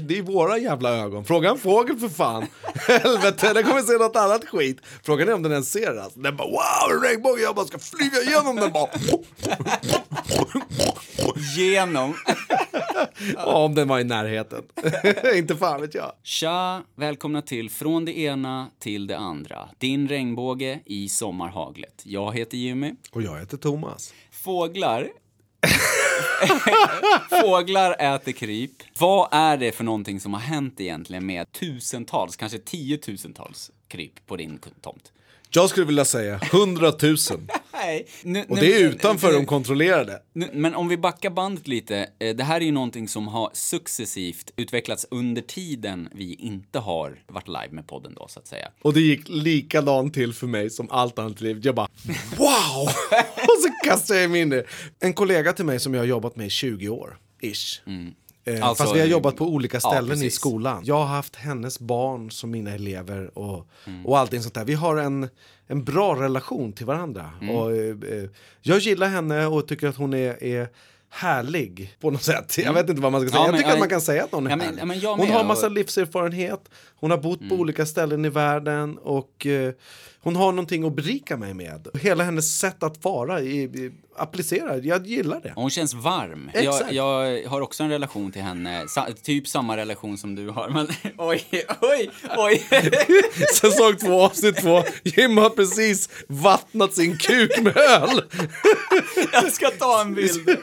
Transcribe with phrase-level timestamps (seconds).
[0.00, 1.24] Det är våra jävla ögon.
[1.24, 2.46] Fråga en fågel för fan.
[2.88, 4.80] Helvete, den kommer se något annat skit.
[5.02, 6.02] Frågan är om den ens ser det.
[6.02, 6.20] Alltså.
[6.20, 8.88] Den bara wow, regnbåge, jag bara ska flyga igenom den bara.
[11.56, 12.14] Genom.
[13.36, 14.62] Ja, om den var i närheten.
[15.34, 16.12] Inte fan vet jag.
[16.22, 19.68] Tja, välkomna till Från det ena till det andra.
[19.78, 22.02] Din regnbåge i sommarhaglet.
[22.04, 22.94] Jag heter Jimmy.
[23.12, 24.14] Och jag heter Thomas.
[24.30, 25.08] Fåglar
[27.42, 28.70] Fåglar äter kryp.
[28.98, 34.36] Vad är det för någonting som har hänt egentligen med tusentals, kanske tiotusentals kryp på
[34.36, 35.12] din tomt?
[35.50, 37.48] Jag skulle vilja säga hundratusen.
[37.84, 38.06] Nej.
[38.24, 40.22] Nu, Och det är utanför de kontrollerade.
[40.32, 42.08] Nu, men om vi backar bandet lite.
[42.18, 47.18] eh, Det här är ju någonting som har successivt utvecklats under tiden vi inte har
[47.28, 48.68] varit live med podden då, så att säga.
[48.82, 51.64] Och det gick likadant till för mig som allt annat i livet.
[51.64, 51.88] Jag bara
[52.36, 52.88] wow!
[53.34, 54.64] Och så kastade jag mig in i det.
[55.00, 57.82] En kollega till mig som jag har jobbat med i 20 år, ish.
[58.44, 60.34] Eh, Alltså, fast vi har jobbat på olika ja, ställen i precis.
[60.34, 60.82] skolan.
[60.84, 64.06] Jag har haft hennes barn som mina elever och, Mm.
[64.06, 64.64] och allting sånt där.
[64.64, 65.28] Vi har en,
[65.66, 67.30] en bra relation till varandra.
[67.40, 67.56] Mm.
[67.56, 67.78] Och, eh,
[68.18, 68.24] eh,
[68.60, 70.68] jag gillar henne och tycker att hon är, är
[71.10, 72.58] härlig på något sätt.
[72.58, 73.40] Jag vet inte vad man ska säga.
[73.40, 74.80] Ja, jag men- tycker ja, att man kan säga att någon är ja, men- härlig.
[74.82, 75.74] ja, men jag hon har massa Mm.
[75.74, 76.68] livserfarenhet,
[77.02, 79.72] hon har bott på olika ställen i världen och eh,
[80.20, 81.88] hon har någonting att berika mig med.
[81.94, 85.52] Hela hennes sätt att vara i, i, applicera, jag gillar det.
[85.54, 86.50] Hon känns varm.
[86.54, 90.68] Jag, jag har också en relation till henne, sa, typ samma relation som du har.
[90.68, 91.44] Men oj,
[91.80, 92.66] oj, oj.
[93.54, 94.82] Säsong två, avsnitt två.
[95.02, 98.22] Jim har precis vattnat sin kuk med öl.
[99.32, 100.58] Jag ska ta en bild.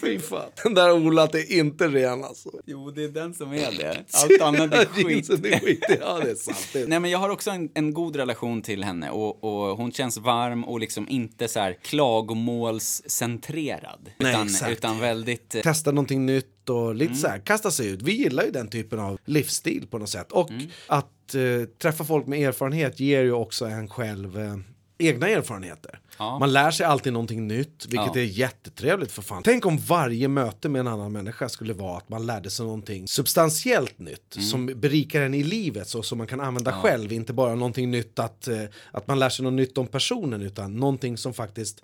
[0.00, 0.50] Fy fan.
[0.62, 2.50] Den där Olat är inte ren alltså.
[2.66, 4.04] Jo, det är den som är det.
[4.12, 5.30] Allt annat är skit.
[5.66, 5.84] Skit.
[6.00, 6.68] Ja, det är sant.
[6.72, 6.86] Det är...
[6.86, 10.16] Nej, men jag har också en, en god relation till henne och, och hon känns
[10.16, 14.10] varm och liksom inte så här klagomålscentrerad.
[14.18, 14.72] Nej, utan, exakt.
[14.72, 15.54] utan väldigt...
[15.54, 17.18] eh, Testa någonting nytt och lite Mm.
[17.18, 18.02] så här, kasta sig ut.
[18.02, 20.32] Vi gillar ju den typen av livsstil på något sätt.
[20.32, 20.62] Och Mm.
[20.86, 21.40] att eh,
[21.82, 24.56] träffa folk med erfarenhet ger ju också en själv eh,
[24.98, 26.00] egna erfarenheter.
[26.18, 26.38] Ja.
[26.38, 28.20] Man lär sig alltid någonting nytt, vilket Ja.
[28.20, 29.42] är jättetrevligt för fan.
[29.42, 33.08] Tänk om varje möte med en annan människa skulle vara att man lärde sig någonting
[33.08, 34.46] substantiellt nytt Mm.
[34.48, 37.12] som berikar en i livet så som man kan använda själv.
[37.12, 38.62] Inte bara någonting nytt att, eh,
[38.92, 41.82] att man lär sig något nytt om personen utan någonting som faktiskt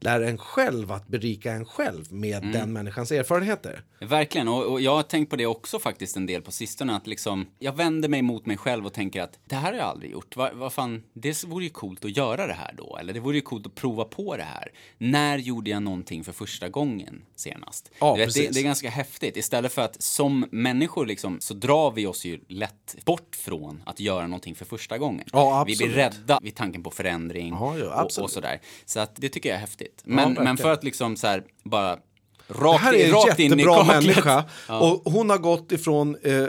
[0.00, 2.52] lär en själv att berika en själv med Mm.
[2.52, 3.82] den människans erfarenheter.
[4.00, 7.06] Verkligen, och, och jag har tänkt på det också faktiskt en del på sistone, att
[7.06, 10.10] liksom, jag vänder mig mot mig själv och tänker att det här har jag aldrig
[10.12, 10.36] gjort.
[10.36, 13.36] Vad vad fan, det vore ju coolt att göra det här då, eller det vore
[13.36, 14.72] ju coolt att prova på det här.
[14.98, 17.90] När gjorde jag någonting för första gången senast?
[17.98, 19.36] Ja, vet, det, det är ganska häftigt.
[19.36, 24.00] Istället för att som människor liksom, så drar vi oss ju lätt bort från att
[24.00, 25.24] göra någonting för första gången.
[25.32, 28.60] Ja, vi blir rädda vid tanken på förändring Ja, ja, och, och sådär.
[28.84, 29.89] Så att det tycker jag är häftigt.
[30.04, 30.44] Men, verkligen.
[30.44, 33.64] men för att liksom så här, bara Det rakt, här är en rakt in i
[33.64, 33.86] kaklet.
[33.86, 36.46] människa och hon har gått ifrån eh,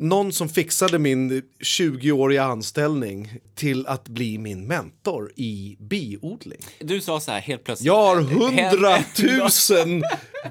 [0.00, 6.60] någon som fixade min 20-åriga anställning till att bli min mentor i biodling.
[6.80, 7.86] Du sa så här helt plötsligt.
[7.86, 10.02] Jag har hundratusen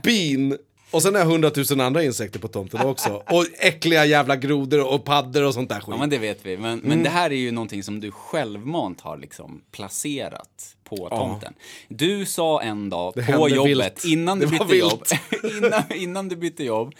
[0.04, 0.58] bin
[0.92, 3.24] och sen har jag hundratusen andra insekter på tomten också.
[3.30, 5.88] Och äckliga jävla grodor och paddor och sånt där skit.
[5.90, 6.58] Ja, men det vet vi.
[6.58, 6.90] Men, Mm.
[6.90, 11.54] men det här är ju någonting som du självmant har liksom placerat på tomten.
[11.88, 14.06] Du sa en dag på hände jobbet, vilt.
[14.06, 15.04] innan Det du bytte jobb,
[15.58, 16.96] innan, innan du bytte jobb,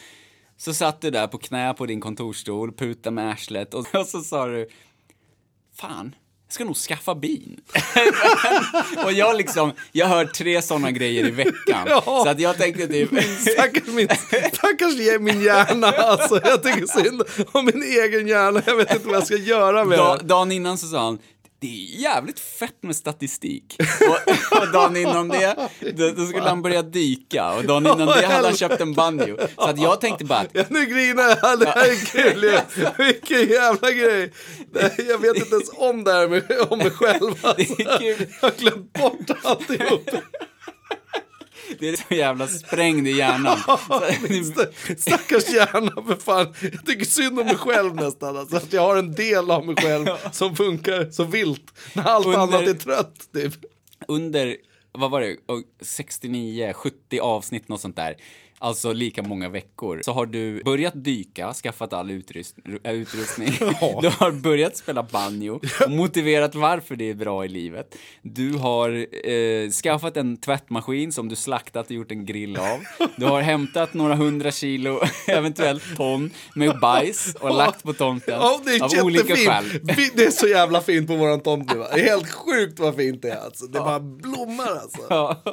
[0.58, 4.22] så satt du där på knä på din kontorsstol, puta med arslet och, och så
[4.22, 4.68] sa du,
[5.76, 6.16] fan,
[6.48, 7.60] jag ska nog skaffa bin.
[9.06, 11.88] och jag liksom, jag hör tre sådana grejer i veckan.
[11.90, 12.02] Ja.
[12.06, 13.10] Så att jag tänkte typ,
[13.54, 14.08] Stackars min,
[14.54, 16.40] stackars min hjärna alltså.
[16.44, 17.22] Jag tycker synd
[17.52, 18.62] om min egen hjärna.
[18.66, 20.28] Jag vet inte vad jag ska göra med Da, den.
[20.28, 21.20] dagen innan så sa han
[21.60, 23.76] det är jävligt fett med statistik.
[24.10, 27.52] Och, och dagen innan det, då, då skulle han börja dyka.
[27.52, 29.38] Och dagen innan det hade han köpt en banjo.
[29.56, 31.60] Så att jag tänkte bara att Ja, nu grinar jag.
[31.60, 32.60] Det här är kul ju.
[32.98, 34.34] Vilken jävla grej.
[35.08, 37.34] Jag vet inte ens om det här med, om mig själv.
[37.48, 37.74] Alltså.
[37.80, 40.10] Jag har glömt bort alltihop.
[41.80, 43.58] Det är så jävla sprängd i hjärnan.
[44.98, 46.54] Stackars hjärna för fan.
[46.62, 48.38] Jag tycker synd om mig själv nästan.
[48.38, 51.72] Alltså, att jag har en del av mig själv som funkar så vilt.
[51.94, 53.30] När allt Under- annat är trött.
[53.34, 53.54] Typ.
[54.08, 54.56] under,
[54.92, 58.16] vad var det, Och 69, 70 avsnitt, något sånt där.
[58.60, 60.02] Alltså lika många veckor.
[60.06, 63.48] Så har du börjat dyka, skaffat all utrust- äh, utrustning.
[64.02, 67.96] Du har börjat spela banjo, och motiverat varför det är bra i livet.
[68.22, 73.08] Du har eh, skaffat en tvättmaskin som du slaktat och gjort en grill av.
[73.16, 78.34] Du har hämtat några hundra kilo, eventuellt ton, med bajs och lagt på tomten.
[78.40, 79.66] Ja, det är av olika skäl.
[80.16, 81.80] Det är så jävla fint på våran tomt nu.
[81.94, 83.38] Det är helt sjukt vad fint det är.
[83.46, 83.66] Alltså.
[83.66, 85.02] Det bara blommar alltså.
[85.10, 85.44] Ja.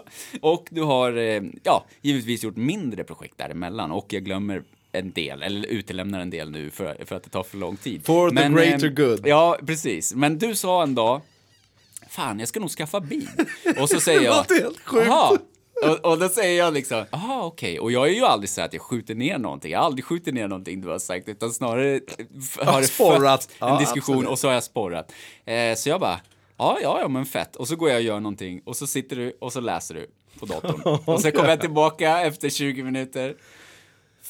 [0.40, 3.90] Och du har, eh, ja, givetvis gjort mindre projekt däremellan.
[3.92, 4.62] Och jag glömmer
[4.92, 8.06] en del, eller utelämnar en del nu för, för att det tar för lång tid.
[8.06, 9.26] For the greater eh, good.
[9.26, 10.14] Ja, precis.
[10.14, 11.20] Men du sa en dag,
[12.08, 13.28] fan jag ska nog skaffa bil.
[13.80, 15.06] Och så säger jag, låter helt sjukt.
[15.06, 15.38] "Jaha."
[15.84, 18.72] Och, och då säger jag liksom, jaha okej, och jag är ju aldrig så att
[18.72, 22.00] jag skjuter ner någonting, jag har aldrig skjutit ner någonting du har sagt, utan snarare
[22.38, 23.44] f- har det sporrat.
[23.44, 24.30] fött Ja, en diskussion absolut.
[24.30, 25.12] och så har jag sporrat.
[25.44, 26.20] Eh, så jag bara,
[26.56, 27.56] ja, ja, ja, men fett.
[27.56, 30.10] Och så går jag och gör någonting och så sitter du och så läser du
[30.40, 30.98] på datorn.
[31.14, 33.34] Och så kommer jag tillbaka efter 20 minuter.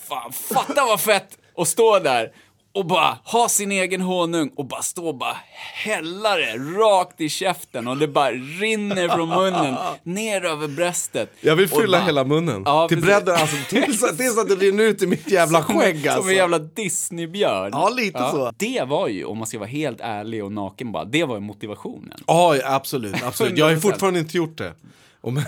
[0.09, 1.39] Fan, fatta vad fett!
[1.55, 2.33] Och stå där
[2.75, 5.37] och bara ha sin egen honung och bara stå och bara
[5.85, 11.33] hälla det rakt i käften och det bara rinner från munnen ner över bröstet.
[11.41, 12.62] Jag vill fylla bara- hela munnen.
[12.67, 13.56] Ja, till bredden, alltså.
[13.69, 16.31] Tills, tills att det rinner ut i mitt jävla skägg Som alltså.
[16.31, 17.71] en jävla Disneybjörn.
[17.73, 18.53] Ja, lite så.
[18.56, 21.41] Det var ju, om man ska vara helt ärlig och naken bara, det var ju
[21.41, 22.19] motivationen.
[22.27, 23.23] Ja, absolut.
[23.23, 23.59] absolut.
[23.59, 23.81] Jag har ju 100%.
[23.81, 24.73] fortfarande inte gjort det.
[25.32, 25.44] Men,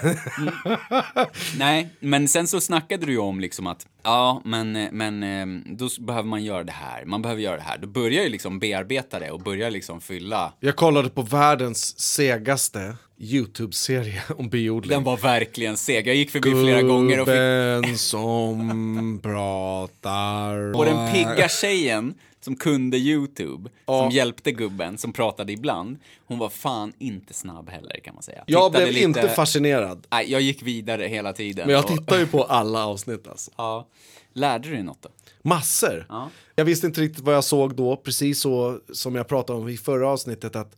[1.58, 5.88] Nej, men sen så snackade du ju om liksom att, ja, men, men eh, då
[6.00, 7.78] behöver man göra det här, man behöver göra det här.
[7.78, 10.52] Då börjar ju liksom bearbeta det och börjar liksom fylla.
[10.60, 14.90] jag kollade på världens segaste YouTube-serie om biodling.
[14.90, 16.06] Den var verkligen seg.
[16.06, 17.34] Jag gick förbi flera gånger och fick...
[17.34, 20.76] Gubben som pratar.
[20.76, 22.14] Och den pigga tjejen
[22.46, 28.00] som kunde YouTube, som hjälpte gubben, som pratade ibland, hon var fan inte snabb heller
[28.04, 28.44] kan man säga.
[28.46, 30.06] Jag Tittade blev lite- inte fascinerad.
[30.10, 31.66] Nej, jag gick vidare hela tiden.
[31.66, 33.50] Men jag och- tittar ju på alla avsnitt alltså.
[33.56, 33.88] Ja.
[34.32, 35.08] Lärde du dig något då?
[35.42, 36.06] Massor.
[36.08, 36.30] Ja.
[36.56, 39.76] Jag visste inte riktigt vad jag såg då, precis så som jag pratade om i
[39.76, 40.56] förra avsnittet.
[40.56, 40.76] att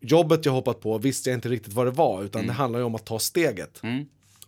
[0.00, 2.84] Jobbet jag hoppat på visste jag inte riktigt vad det var, utan det handlar ju
[2.84, 3.80] om att ta steget.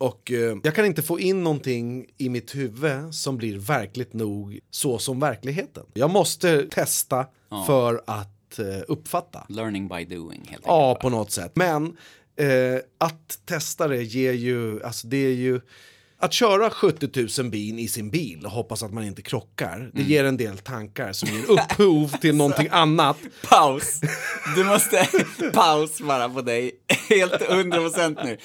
[0.02, 4.58] Och eh, jag kan inte få in någonting i mitt huvud som blir verkligt nog
[4.70, 5.86] så som verkligheten.
[5.94, 7.26] Jag måste testa
[7.66, 9.46] för att eh, uppfatta.
[9.48, 11.52] Learning by doing, helt Ja, på något sätt.
[11.54, 11.96] Men
[12.36, 15.60] eh, att testa det ger ju, alltså det är ju,
[16.22, 20.02] att köra 70 000 bin i sin bil och hoppas att man inte krockar, det
[20.02, 23.16] ger en del tankar som ger upphov till någonting annat.
[23.48, 24.00] Paus!
[24.56, 25.08] Du måste...
[25.52, 26.72] Paus bara på dig.
[27.08, 28.38] Helt hundra procent nu.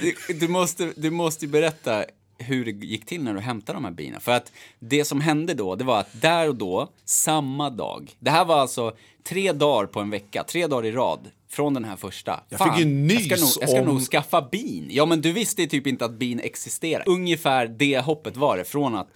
[0.00, 2.04] Du, du, måste, du måste berätta
[2.38, 4.20] hur det gick till när du hämtade de här bina.
[4.20, 8.16] För att det som hände då, det var att där och då, samma dag.
[8.18, 8.96] Det här var alltså
[9.28, 11.30] tre dagar på en vecka, tre dagar i rad.
[11.54, 12.40] Från den här första.
[12.48, 14.88] Jag fick ju nys jag ska, nog, jag ska om- nog skaffa bin.
[14.90, 17.04] Ja, men du visste ju typ inte att bin existerar.
[17.08, 18.64] Ungefär det hoppet var det.
[18.64, 19.08] Från att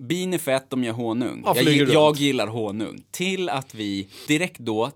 [0.00, 1.42] bin är fett, de gör honung.
[1.46, 1.92] Ja, jag, runt.
[1.92, 3.02] jag gillar honung.
[3.10, 4.90] Till att vi direkt då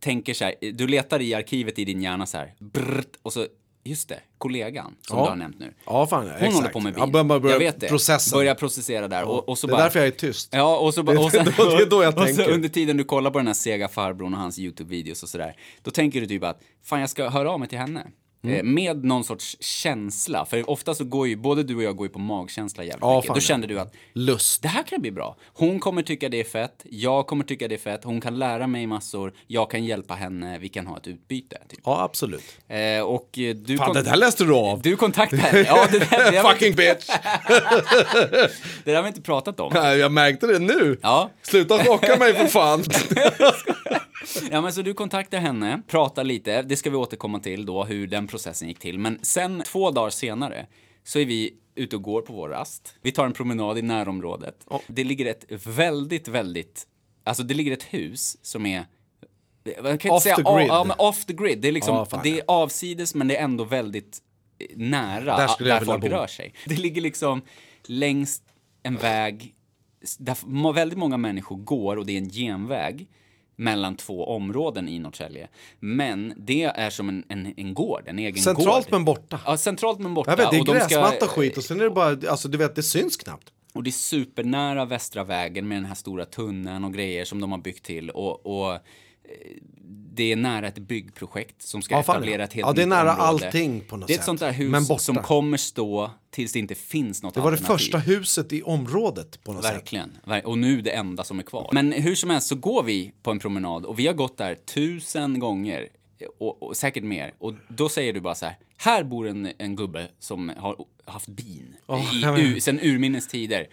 [0.00, 3.46] tänker så här, du letar i arkivet i din hjärna så här, brrt, och så,
[3.86, 5.24] just det, kollegan som Ja.
[5.24, 5.74] du har nämnt nu.
[5.86, 6.54] Ja, fan, Hon exakt.
[6.54, 7.00] håller på med bin.
[7.00, 7.88] Ja, bör- bör- börja jag vet det.
[7.88, 8.36] processen.
[8.38, 9.24] Börja processera där.
[9.24, 10.48] Och, och så Det är bara, därför jag är tyst.
[10.52, 12.36] Ja, och så, bara- och sen, Det är då- det är då jag och så
[12.36, 12.52] tänker.
[12.52, 15.90] under tiden du kollar på den här sega farbrorn och hans YouTube-videos och sådär, då
[15.90, 18.06] tänker du typ att fan jag ska höra av mig till henne.
[18.46, 18.56] Mm.
[18.58, 22.06] Eh, Med någon sorts känsla, för ofta så går ju, både du och jag går
[22.06, 23.34] ju på magkänsla jävligt Ja, mycket.
[23.34, 24.62] Då kände du att Lust.
[24.62, 25.36] det här kan bli bra.
[25.54, 28.66] Hon kommer tycka det är fett, jag kommer tycka det är fett, hon kan lära
[28.66, 31.58] mig massor, jag kan hjälpa henne, vi kan ha ett utbyte.
[31.68, 31.80] Typ.
[31.84, 32.44] Ja, absolut.
[32.68, 34.82] Eh, och eh, du, Fan, det där läste du av.
[34.82, 35.64] du kontaktade henne.
[35.68, 37.06] Ja, det där, det, Fucking bitch!
[38.84, 39.72] det där har vi inte pratat om.
[39.74, 40.98] Nej, jag märkte det nu.
[41.02, 41.30] Ja.
[41.42, 42.84] Sluta chocka mig för fan.
[44.50, 48.06] Ja, men så du kontaktar henne, pratar lite, det ska vi återkomma till då, hur
[48.06, 48.98] den processen gick till.
[48.98, 50.66] Men sen, två dagar senare,
[51.04, 52.94] så är vi ute och går på vår rast.
[53.02, 54.66] Vi tar en promenad i närområdet.
[54.86, 56.86] Det ligger ett väldigt, väldigt,
[57.24, 58.84] alltså det ligger ett hus som är
[59.84, 60.68] jag kan Off säga, the grid.
[60.68, 61.58] Ja, men off the grid.
[61.60, 64.18] Det är liksom, fan, det är avsides men det är ändå väldigt
[64.58, 66.08] eh, nära Där vilja folk bo.
[66.08, 66.54] rör sig.
[66.66, 67.42] Det ligger liksom
[67.86, 68.42] längs
[68.82, 69.54] en väg
[70.18, 73.08] där väldigt många människor går och det är en genväg
[73.56, 75.48] mellan två områden i Norrtälje.
[75.80, 78.92] Men det är som en, en, en gård, en egen Centralt gård.
[78.92, 79.40] men borta.
[79.46, 80.30] Ja, centralt men borta.
[80.30, 82.30] Jag vet, det är och de ska- gräsmatta och skit och sen är det bara,
[82.30, 83.52] alltså du vet, det syns knappt.
[83.72, 87.52] och det är supernära Västra vägen med den här stora tunneln och grejer som de
[87.52, 88.10] har byggt till.
[88.10, 88.80] Och, och eh,
[90.16, 93.00] det är nära ett byggprojekt som ska Ja, etablera ett helt Ja, det är nära
[93.12, 93.22] område.
[93.46, 94.24] allting på något Det är ett sätt.
[94.26, 97.98] sånt där hus som kommer stå tills det inte finns något Det var det första
[97.98, 99.74] huset i området på något sätt.
[99.74, 100.18] Verkligen.
[100.24, 101.68] Ver- Och nu det enda som är kvar.
[101.72, 104.54] Men hur som helst så går vi på en promenad och vi har gått där
[104.54, 105.88] tusen gånger
[106.38, 107.34] och, och säkert mer.
[107.38, 111.28] Och då säger du bara så här, här bor en, en gubbe som har haft
[111.28, 113.66] bin Åh, i, ur, sen urminnes tider.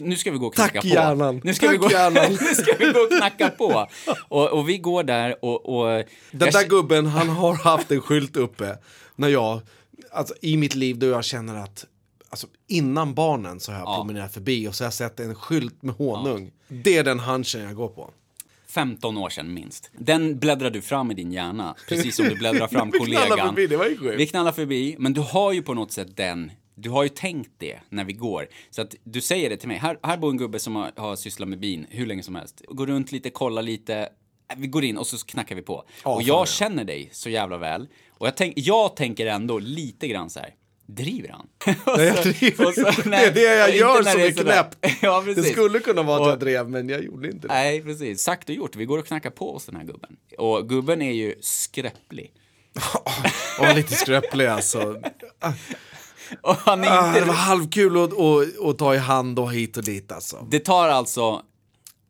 [0.00, 0.88] Nu ska vi gå och knacka Tack, på.
[0.88, 1.40] hjärnan.
[1.44, 2.30] Nu ska, Tack, vi gå, hjärnan.
[2.40, 3.86] nu ska vi gå och knacka på.
[4.28, 5.66] Och, och vi går där och...
[5.68, 8.78] och Den jag där gubben, han har haft en skylt uppe
[9.16, 9.60] när jag,
[10.10, 11.86] alltså i mitt liv då jag känner att
[12.30, 15.82] Alltså, innan barnen så har jag promenerat förbi och så har jag sett en skylt
[15.82, 16.50] med honung.
[16.68, 18.10] Det är den hunchen jag går på.
[18.68, 19.90] 15 år sedan minst.
[19.98, 23.54] Den bläddrar du fram i din hjärna, precis som du bläddrar fram Vi knallar kollegan.
[23.54, 24.16] förbi.
[24.16, 27.50] Vi knallar förbi, men du har ju på något sätt den Du har ju tänkt
[27.58, 28.48] det när vi går.
[28.70, 29.76] Så att du säger det till mig.
[29.78, 32.62] Här, här bor en gubbe som har, har sysslat med bin hur länge som helst.
[32.68, 33.96] Går runt lite, kollar lite.
[33.96, 35.84] Äh, Vi går in och så knackar vi på.
[36.04, 36.46] Ja, och jag ja.
[36.46, 37.88] känner dig så jävla väl.
[38.18, 40.54] Och jag, tänk, jag tänker ändå lite grann så här.
[40.86, 41.46] Driver han?
[41.84, 43.08] Och Nej, jag så- driver och så- inte.
[43.08, 44.78] nej, det är det jag gör som är knäppt.
[45.02, 47.54] Ja, det skulle kunna vara att Och- jag drev, men jag gjorde inte det.
[47.54, 48.22] Nej, precis.
[48.22, 48.76] Sagt och gjort.
[48.76, 50.16] Vi går och knackar på hos den här gubben.
[50.38, 52.32] Och gubben är ju skräpplig.
[53.60, 55.02] Och lite skröplig alltså.
[56.42, 57.20] Och han är Ah, inte...
[57.20, 60.46] det var halvkul att, att, att ta i hand och hit och dit alltså.
[60.50, 61.42] Det tar alltså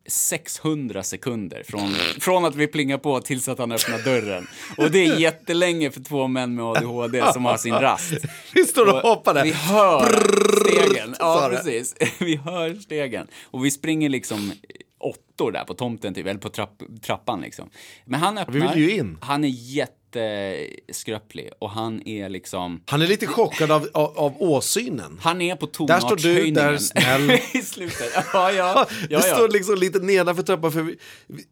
[0.07, 4.47] 600 sekunder från, från att vi plingar på tills att han öppnar dörren.
[4.77, 8.13] Och det är jättelänge för två män med ADHD som har sin rast.
[8.53, 9.43] Vi står och hoppar där.
[9.43, 10.05] Vi hör
[10.61, 11.15] stegen.
[11.19, 11.95] Ja, precis.
[12.19, 13.27] Vi hör stegen.
[13.43, 14.51] Och vi springer liksom
[14.99, 17.69] åttor där på tomten, typ, eller på trapp, trappan liksom.
[18.05, 18.53] Men han öppnar.
[18.53, 19.17] Vi vill ju in.
[19.21, 19.47] Han är
[20.15, 22.81] jätteskröplig och han är liksom...
[22.85, 25.19] Han är lite chockad av, av, av åsynen.
[25.21, 26.53] Han är på Där står du, tonartshöjningen.
[26.53, 27.31] där snäll.
[27.53, 28.13] I slutet.
[28.33, 28.85] Ja, ja.
[29.01, 29.47] Du ja, står ja.
[29.47, 30.97] liksom lite nedanför trappan för vi,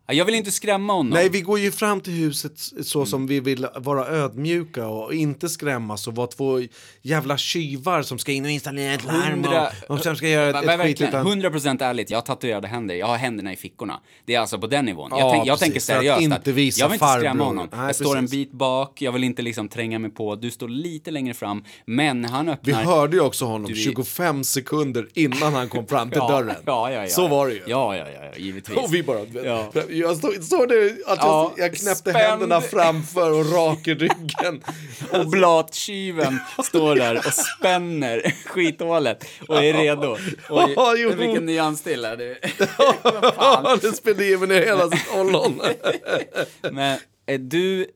[0.07, 1.13] Jag vill inte skrämma honom.
[1.13, 2.53] Nej, vi går ju fram till huset
[2.83, 6.61] så som vi vill vara ödmjuka och inte skrämmas och vara två
[7.01, 10.55] jävla tjuvar som ska in och installera ett larm och, och sen ska göra ett,
[10.55, 11.53] ett verkligen, skitigt...
[11.53, 13.99] 100% ärligt, jag har tatuerade händer, jag har händerna i fickorna.
[14.25, 15.09] Det är alltså på den nivån.
[15.11, 17.69] Ja, jag, tänk, jag tänker för att seriöst inte visa jag vill inte skrämma honom.
[17.71, 18.50] Nej, jag står en precis.
[18.51, 20.35] Bit bak, jag vill inte liksom tränga mig på.
[20.35, 22.83] Du står lite längre fram, men han Vi öppnar...
[22.83, 26.55] hörde ju också honom är- 25 sekunder innan han kom fram till ja, dörren.
[26.65, 27.07] Ja, ja, ja.
[27.07, 27.61] Så var det ju.
[27.67, 28.77] Ja, ja, ja, givetvis.
[28.77, 29.19] Och vi bara...
[29.43, 29.71] Ja.
[29.89, 32.17] Jag såg det att Ja, jag, jag knäppte spänd.
[32.17, 34.63] händerna framför och rak i ryggen.
[35.13, 40.17] Oblattjuven står där och spänner skithålet och är redo.
[40.49, 41.09] Oj, jo.
[41.17, 42.31] vilken nyans till här du.
[44.23, 45.61] I mig ner hela sitt ollon.
[46.71, 47.87] Men eh, du,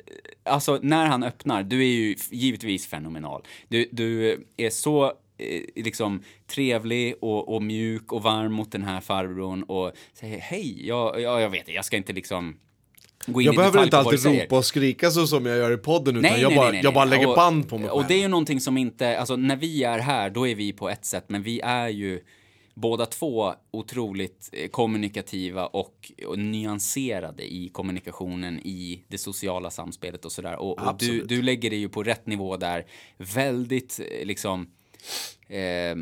[0.46, 3.42] alltså när han öppnar, du är ju givetvis fenomenal.
[3.68, 5.06] Du, du är så
[5.38, 10.88] eh, liksom trevlig och, och mjuk och varm mot den här farbrorn och säger hej,
[10.88, 12.56] ja, ja jag vet jag ska inte liksom
[13.26, 16.18] gå in Jag behöver inte alltid ropa och skrika så som jag gör i podden,
[16.18, 18.08] utan Nej, jag, nej, bara, nej, jag bara lägger och, band på mig Och själv.
[18.08, 20.90] det är ju någonting som inte, alltså när vi är här, då är vi på
[20.90, 22.22] ett sätt, men vi är ju
[22.78, 30.32] båda två otroligt eh, kommunikativa och, och nyanserade i kommunikationen i det sociala samspelet och
[30.32, 30.56] sådär.
[30.56, 32.86] Och, och du, du lägger det ju på rätt nivå där,
[33.18, 34.68] väldigt eh, liksom
[35.48, 35.96] eh,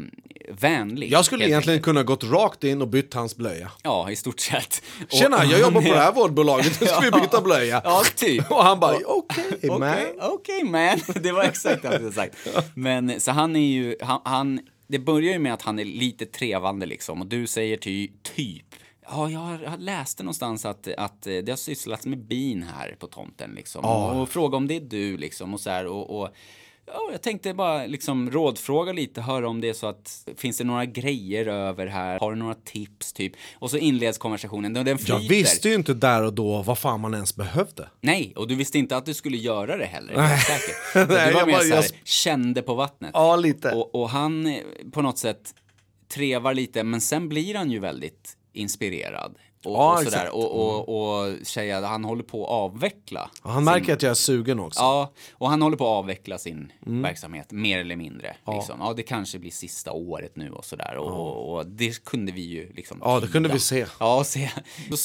[0.60, 1.12] vänlig.
[1.12, 1.86] Jag skulle egentligen enkelt.
[1.86, 3.72] kunna gått rakt in och bytt hans blöja.
[3.84, 4.84] Ja, i stort sett.
[5.06, 7.82] Och- Tjena, jag jobbar på det är- här vårdbolaget, nu ska vi byta blöja.
[7.84, 8.51] Ja, typ.
[8.51, 9.98] Och han bara, okej Okej, man.
[10.22, 11.00] okej man.
[11.24, 12.36] Det var exakt allt jag sagt.
[12.75, 16.25] Men så han är ju, han, han, det börjar ju med att han är lite
[16.25, 18.75] trevande liksom och du säger ty, typ
[19.08, 23.86] Ja, jag läste någonstans att, att det har sysslats med bin här på tomten liksom.
[23.86, 26.30] Och, och fråga om det är du liksom och så här och, och
[26.86, 30.63] Ja, jag tänkte bara liksom rådfråga lite, höra om det är så att finns det
[30.63, 32.20] några grejer över här?
[32.20, 33.34] Har du några tips typ?
[33.60, 34.74] Och så inleds konversationen.
[34.74, 35.13] Den flyter.
[35.13, 37.90] Jag visste ju inte där och då vad fan man ens behövde.
[38.02, 40.13] Nej, och du visste inte att du skulle göra det heller.
[40.18, 40.40] Nej.
[40.40, 40.75] Säkert.
[40.94, 43.12] Så Nej, du var jag mer bara- så här, jag- kände på vattnet.
[43.13, 43.72] Ja, lite.
[43.72, 44.56] Och, och han eh,
[44.92, 45.56] på något sätt
[46.13, 49.36] trevar lite, men sen blir han ju väldigt inspirerad.
[49.65, 50.36] Och, Ja, och sådär.
[50.36, 50.51] Och,
[50.89, 50.89] och,
[51.29, 53.29] och säger att han håller på att avveckla.
[53.41, 54.79] Och han märker att jag är sugen också.
[54.79, 57.01] Ja, och han håller på att avveckla sin Mm.
[57.01, 58.36] verksamhet, mer eller mindre.
[58.46, 58.53] Ja.
[58.55, 58.79] Liksom.
[58.79, 60.98] ja, det kanske blir sista året nu och sådär.
[60.98, 63.86] Och, och, det kunde vi ju liksom Ja, det kunde vi se.
[64.00, 64.50] Ja, och, se.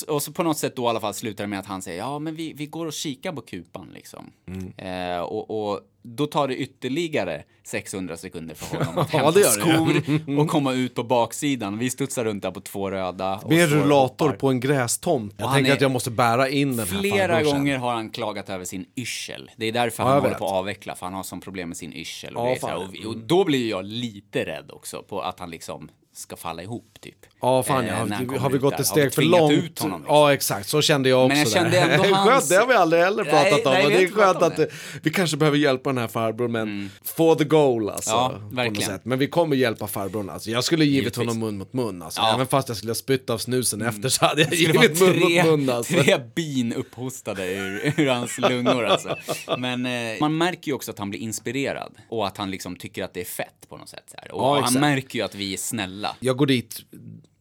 [0.09, 1.99] Och, så- på något sätt då i alla fall slutar det med att han säger
[1.99, 4.31] ja, men vi, vi går och kikar på kupan liksom.
[4.47, 4.73] Mm.
[5.17, 5.81] Eh, och
[6.17, 10.03] då tar det ytterligare 600 sekunder för honom att hämta skor
[10.41, 11.79] och komma ut på baksidan.
[11.79, 13.41] Vi studsar runt där på två röda.
[13.49, 15.35] Med en rullator på en grästomt.
[15.37, 18.65] Jag tänker att jag måste bära in den här Flera gånger har han klagat över
[18.65, 19.51] sin yrsel.
[19.57, 21.77] Det är därför Ja, han håller på att avveckla, för han har som problem med
[21.77, 22.37] sin yrsel.
[22.37, 25.89] Och, Ja, och, och då blir jag lite rädd också på att han liksom
[26.19, 27.15] ska falla ihop typ.
[27.41, 27.95] Ja, fan Eh, ja.
[27.97, 28.81] han Har, kommer har vi gått där.
[28.81, 29.53] ett vi steg för långt?
[29.53, 30.15] Ut honom, liksom?
[30.17, 30.69] Ja, exakt.
[30.69, 31.29] Så kände jag också.
[31.29, 31.89] Men jag kände där.
[31.89, 33.73] ändå hans- Skönt, det har vi aldrig heller Nej, pratat om.
[33.73, 34.65] nej, men vi det är skönt om att eh,
[35.03, 38.11] vi kanske behöver hjälpa den här farbrorn, men for the goal alltså.
[38.11, 38.89] Ja, på något verkligen.
[38.89, 39.05] sätt.
[39.05, 40.31] Men vi kommer hjälpa farbrorn.
[40.31, 40.51] Alltså.
[40.51, 41.19] Jag skulle givit Givetvis.
[41.19, 42.03] honom mun mot mun.
[42.03, 42.21] Alltså.
[42.21, 42.27] Ja.
[42.29, 42.35] Mm.
[42.35, 45.13] Även fast jag skulle ha spytt av snusen efter så hade jag Det givit mun
[45.13, 45.71] tre, mot mun.
[45.71, 45.93] Alltså.
[46.03, 49.17] tre bin upphostade ur, ur hans lungor alltså.
[49.59, 53.05] Men eh, man märker ju också att han blir inspirerad och att han liksom tycker
[53.05, 54.15] att det är fett på något sätt.
[54.33, 56.08] Och, Ja, och han märker ju att vi är snälla.
[56.21, 56.83] Jag går dit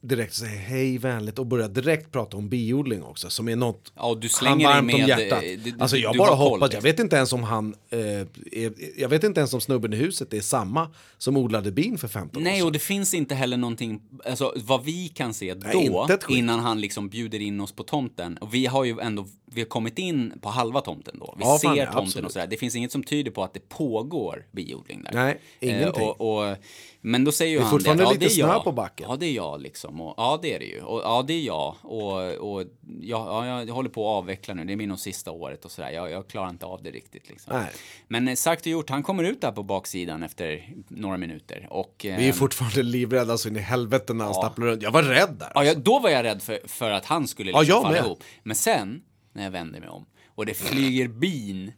[0.02, 3.92] direkt och säger hej vänligt och börjar direkt prata om biodling också som är något
[3.96, 5.44] Ja, du han slänger dig varmt om med, hjärtat.
[5.44, 6.84] eh, du- alltså jag bara har koll, hoppas, jag liksom.
[6.84, 10.34] vet inte ens om han, eh, är, jag vet inte ens om snubben i huset
[10.34, 12.66] är samma som odlade bin för 15 år Nej, sedan.
[12.66, 16.82] och det finns inte heller någonting, alltså vad vi kan se Nej, då, innan han
[16.82, 18.38] liksom bjuder in oss på tomten.
[18.38, 21.36] Och vi har ju ändå, vi har kommit in på halva tomten då.
[21.38, 22.26] Vi Ja, ser fan, ja, tomten absolut.
[22.26, 22.48] och sådär.
[22.48, 25.12] Det finns inget som tyder på att det pågår biodling där.
[25.14, 26.04] Nej, ingenting.
[26.04, 26.58] Eh, och, och,
[27.02, 28.64] men då säger ju Det är han fortfarande ja, lite är snö jag.
[28.64, 29.06] på backen.
[29.10, 30.02] Ja, det är jag liksom.
[30.02, 30.82] Och, ja, det är det ju.
[30.82, 31.76] Och, ja, det är jag.
[31.84, 32.64] Och, och
[33.02, 34.66] ja, ja, jag håller på att avveckla nu.
[34.66, 35.90] Det är min sista året och sådär.
[35.90, 37.54] Jag, jag klarar inte av det riktigt liksom.
[37.56, 37.68] Nej.
[38.08, 41.68] Men eh, sagt och gjort, han kommer ut där på baksidan efter några minuter.
[41.70, 44.82] Och, eh, Vi är fortfarande livrädda så in i helvete när han stapplar runt.
[44.82, 45.52] Jag var rädd där.
[45.56, 47.98] Ja, jag, då var jag rädd för, för att han skulle Ja, liksom jag falla
[47.98, 48.24] ihop.
[48.44, 49.02] Men sen,
[49.38, 51.72] när jag vände mig om och det flyger bin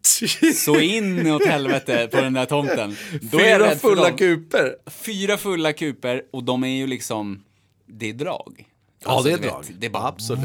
[0.55, 2.95] så in åt helvete på den där tomten.
[3.21, 4.75] Då Fyra fulla kuper.
[4.89, 7.43] Fyra fulla kuper och de är ju liksom,
[7.85, 8.65] det är drag.
[9.03, 9.65] Ja, Alltså, det är vet, drag.
[9.79, 10.39] det är bara, Absolut.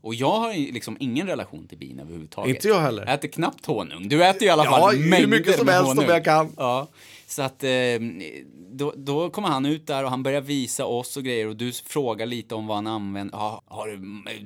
[0.00, 2.54] och jag har ju liksom ingen relation till bin överhuvudtaget.
[2.56, 3.04] Inte jag heller.
[3.06, 4.08] Jag äter knappt honung.
[4.08, 6.10] Du äter ju i alla Ja, fall hur mängder mycket som med helst om honung.
[6.10, 6.52] jag kan.
[6.56, 6.88] Ja.
[7.30, 7.70] Så att eh,
[8.70, 11.72] då, då kommer han ut där och han börjar visa oss och grejer och du
[11.72, 13.38] frågar lite om vad han använder.
[13.38, 13.98] Ja, har du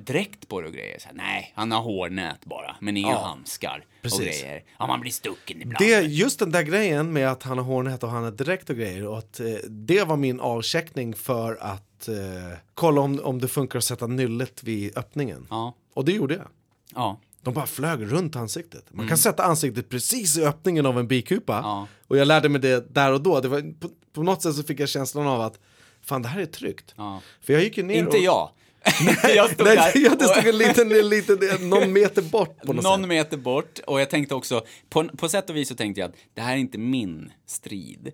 [0.03, 0.99] dräkt på dig och grejer?
[0.99, 4.19] Så här, Nej, han har hårnät bara, men inga Ja, handskar precis.
[4.19, 4.63] och grejer.
[4.79, 5.85] Ja, man blir stucken ibland.
[5.85, 8.75] Det, just den där grejen med att han har hårnät och han är direkt och
[8.75, 9.07] grejer.
[9.07, 13.77] Och att, eh, det var min avcheckning för att eh, kolla om, om det funkar
[13.79, 15.47] att sätta nyllet vid öppningen.
[15.49, 16.47] Ja, Och det gjorde jag.
[16.95, 17.19] ja.
[17.43, 18.85] De bara flög runt ansiktet.
[18.91, 21.53] Man kan sätta ansiktet precis i öppningen av en bikupa.
[21.53, 21.65] Mm.
[21.65, 21.87] Ja.
[22.07, 23.39] Och jag lärde mig det där och då.
[23.39, 25.59] Det var, på, på något sätt så fick jag känslan av att
[26.01, 26.93] fan det här är tryggt.
[26.97, 27.21] Ja.
[27.41, 28.23] För jag gick ju ner Inte och...
[28.23, 28.49] jag.
[29.35, 31.37] jag stod Nej, där jag stod en liten, en liten,
[31.69, 33.07] någon meter bort på något någon sätt.
[33.07, 36.15] meter bort och jag tänkte också, på, på sätt och vis så tänkte jag att
[36.33, 38.11] det här är inte min strid.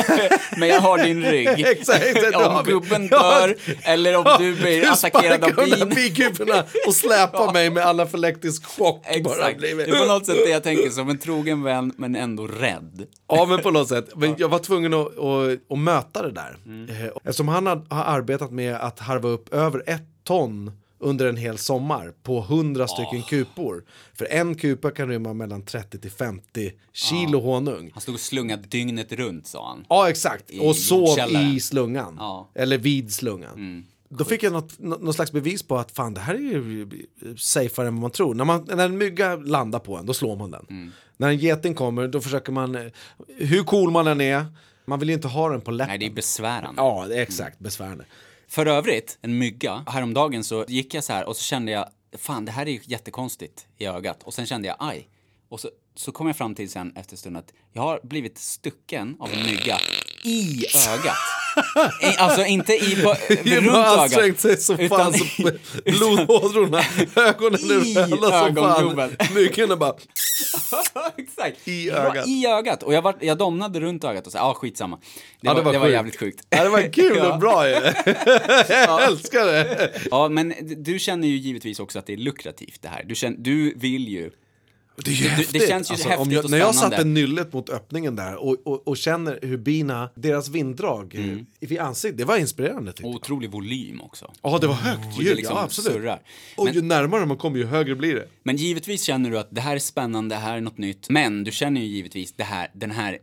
[0.56, 1.48] Men jag har din rygg.
[1.66, 3.18] Exakt, har om gubben Ja.
[3.40, 5.88] dör eller om du blir Du attackerad av bin.
[5.88, 9.02] bikuporna och släpar mig med anafylaktisk chock.
[9.06, 9.60] Exakt.
[9.60, 13.06] Det är på något sätt det jag tänker som en trogen vän men ändå rädd.
[13.28, 14.08] Ja, men på något sätt.
[14.16, 16.56] Men jag var tvungen att, att, att möta det där.
[16.66, 16.88] Mm.
[16.90, 20.72] Eh, Eftersom han har, har arbetat med att harva upp över ett ton
[21.04, 23.84] under en hel sommar på 100 stycken kupor.
[24.14, 27.90] För en kupa kan rymma mellan 30 till 50 kilo honung.
[27.92, 29.84] Han stod och slungade dygnet runt sa han.
[29.88, 30.50] Ja, exakt.
[30.50, 31.18] I Och sov
[31.54, 32.14] i slungan.
[32.18, 32.50] Ja.
[32.54, 33.84] Eller vid slungan.
[34.08, 36.88] Då fick jag något, nå- något slags bevis på att fan det här är ju
[37.38, 38.34] safeare än vad man tror.
[38.34, 40.92] När, man, när en mygga landar på en, då slår man den.
[41.16, 42.82] När en geting kommer, då försöker man, eh,
[43.36, 44.46] hur cool man än är,
[44.86, 45.88] man vill ju inte ha den på läppen.
[45.90, 46.82] Nej, det är besvärande.
[46.82, 48.04] Ja, exakt, besvärande.
[48.54, 49.84] För övrigt, en mygga.
[49.86, 51.88] Häromdagen så gick jag så här och så kände jag,
[52.18, 54.22] fan det här är ju jättekonstigt i ögat.
[54.22, 55.08] Och sen kände jag, aj.
[55.48, 58.38] Och så, så kom jag fram till sen efter en stund att jag har blivit
[58.38, 59.78] stucken av en mygga
[60.24, 61.33] i ögat.
[62.18, 63.14] Alltså inte i, på,
[63.44, 64.40] runt ögat.
[64.40, 65.24] sig så fan så
[65.84, 66.78] blodådrorna,
[67.16, 69.16] ögonen är röda som fan.
[69.34, 69.94] Myggorna bara,
[71.16, 71.68] Exakt.
[71.68, 72.26] I var ögat.
[72.26, 72.82] I ögat.
[72.82, 74.96] Och jag, var, jag domnade runt ögat och sa, ja ah, skitsamma.
[74.96, 75.02] Det,
[75.40, 76.46] Ja, var, det var jävligt sjukt.
[76.50, 77.32] Ja, det var kul Ja.
[77.32, 77.74] och bra ju.
[78.68, 79.90] Jag älskar det.
[80.10, 83.04] Ja, men du känner ju givetvis också att det är lukrativt det här.
[83.04, 84.30] Du, känner, du vill ju
[84.96, 85.68] Det, är ju det häftigt.
[85.68, 88.88] känns ju alltså, häftigt jag, och När jag satte nyllet mot öppningen där och, och,
[88.88, 91.46] och känner hur bina, deras vinddrag Mm.
[91.60, 92.92] eh, vid ansiktet, det var inspirerande.
[92.98, 93.06] jag.
[93.14, 94.32] otrolig volym också.
[94.42, 95.92] Ja, det var högt Och det ljud, liksom ja absolut.
[95.92, 96.20] surrar.
[96.56, 98.28] Och Men- ju närmare man kommer ju högre blir det.
[98.42, 101.10] Men givetvis känner du att det här är spännande, det här är något nytt.
[101.10, 103.18] Men du känner ju givetvis det här, den här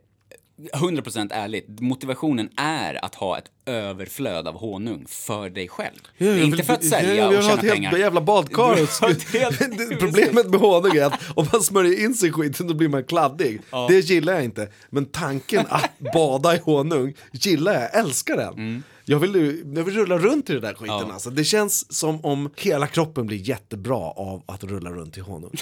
[0.74, 6.00] 100% ärligt, motivationen är att ha ett överflöd av honung för dig själv.
[6.18, 7.98] Ja, jag inte för att sälja jag och tjäna pengar.
[7.98, 8.76] jävla badkar.
[10.00, 13.04] Problemet med honung är att om man smörjer in sig i skiten då blir man
[13.04, 13.62] kladdig.
[13.90, 14.70] Det gillar jag inte.
[14.90, 18.54] Men tanken att bada i honung gillar jag, jag älskar den.
[18.54, 18.84] Mm.
[19.06, 21.30] Jag vill, jag vill rulla runt i den där skiten alltså.
[21.30, 25.54] Det känns som om hela kroppen blir jättebra av att rulla runt i honung.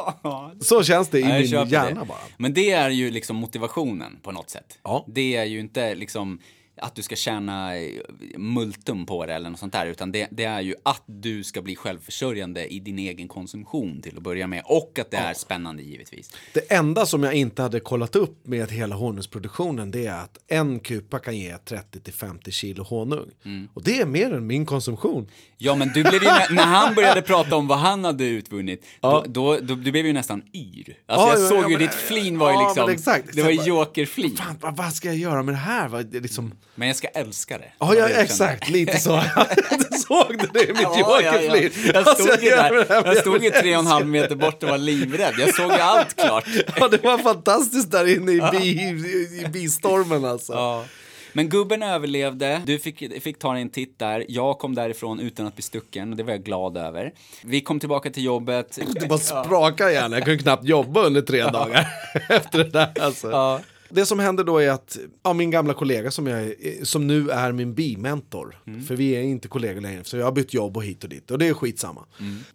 [0.60, 2.06] Så känns det i Ja, min hjärna det.
[2.06, 2.18] bara.
[2.38, 4.78] Men det är ju liksom motivationen på något sätt.
[4.82, 5.04] Ja.
[5.08, 6.38] Det är ju inte liksom
[6.82, 7.90] att du ska tjäna eh,
[8.38, 11.62] multum på det eller något sånt där, utan det, det är ju att du ska
[11.62, 14.62] bli självförsörjande i din egen konsumtion till att börja med.
[14.64, 16.32] Och att det är spännande givetvis.
[16.54, 20.80] Det enda som jag inte hade kollat upp med hela honungsproduktionen det är att en
[20.80, 23.28] kupa kan ge 30-50 kilo honung.
[23.44, 23.68] Mm.
[23.74, 25.28] Och det är mer än min konsumtion.
[25.58, 28.84] Ja, men du blev ju, nä- när han började prata om vad han hade utvunnit,
[29.00, 29.24] Ja.
[29.28, 30.96] då, då, då, du blev ju nästan yr.
[31.06, 32.58] Alltså Ja, jag ja, såg ja, ju men- ditt flin var ju
[32.98, 34.36] liksom, det var jokerflin.
[34.36, 36.20] Fan, vad, ska jag göra med det här?
[36.20, 36.52] Liksom...
[36.80, 37.72] Men jag ska älska det.
[37.78, 38.68] Ja, ja jag exakt.
[38.68, 39.10] Lite så.
[39.70, 41.56] du såg det, det är mitt Ja, ja, ja.
[41.94, 44.78] Jag Vad stod där, jag stod ju tre och en halv meter bort och var
[44.78, 45.34] livrädd.
[45.38, 46.44] Jag såg ju allt klart.
[46.76, 50.52] Ja, det var fantastiskt där inne i, bi, i, i bistormen alltså.
[50.52, 50.84] Ja.
[51.32, 54.24] Men gubben överlevde, du fick, fick ta en titt där.
[54.28, 57.12] Jag kom därifrån utan att bli stucken och det var jag glad över.
[57.44, 58.78] Vi kom tillbaka till jobbet.
[59.00, 60.16] Det bara sprakade gärna.
[60.16, 61.88] Jag kunde knappt jobba under tre dagar
[62.28, 63.30] efter det där alltså.
[63.30, 63.60] Ja.
[63.90, 67.52] Det som händer då är att ja, min gamla kollega som, jag, som nu är
[67.52, 71.04] min bimentor, för vi är inte kollegor längre, så jag har bytt jobb och hit
[71.04, 72.04] och dit och det är skitsamma.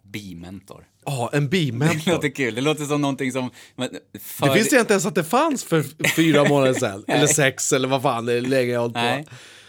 [0.02, 0.84] Bimentor.
[1.04, 2.10] Ja, en Det bimentor.
[2.12, 2.54] låter kul.
[2.54, 3.50] Det låter som någonting som...
[4.20, 4.46] För...
[4.46, 5.84] Det visste jag inte ens att det fanns för
[6.16, 9.00] fyra månader sedan, eller sex eller vad fan det är länge jag har hållit på.
[9.00, 9.26] Nej.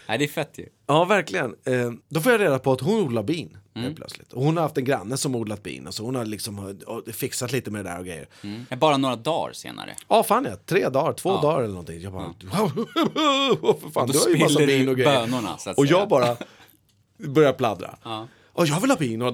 [0.08, 0.66] Nej, det är fett ju.
[0.86, 1.54] Ja, verkligen.
[1.64, 3.56] Eh, då får jag reda på att hon odlar bin.
[3.78, 3.94] Mm.
[3.94, 4.32] Plötsligt.
[4.32, 5.86] Och hon har haft en granne som odlat bin.
[5.86, 6.78] Och så hon har liksom
[7.12, 8.28] fixat lite med det där och grejer.
[8.42, 8.64] Mm.
[8.78, 9.96] Bara några dagar senare.
[10.08, 10.56] Ja, fan ja.
[10.66, 12.00] Tre dagar, två dagar eller någonting.
[12.00, 15.20] Jag bara, wow, för fan, Då du har ju massa bin och grejer.
[15.20, 15.98] bönorna, så att och säga.
[15.98, 16.36] jag bara
[17.18, 17.96] börjar pladdra.
[18.04, 18.28] Ja.
[18.52, 19.22] Och jag vill ha bin.
[19.22, 19.32] Och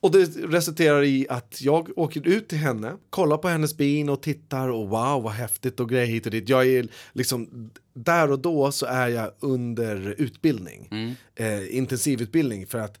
[0.00, 4.68] det resulterar i att jag åker ut till henne, kollar på hennes bin och tittar
[4.68, 6.48] och wow vad häftigt och grejer hit och dit.
[6.48, 10.88] Jag är liksom, där och då så är jag under utbildning,
[11.34, 13.00] eh, intensivutbildning för att